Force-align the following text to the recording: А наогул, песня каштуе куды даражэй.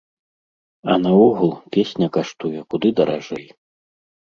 А 0.93 0.95
наогул, 1.03 1.51
песня 1.77 2.07
каштуе 2.17 2.59
куды 2.73 2.89
даражэй. 3.03 3.47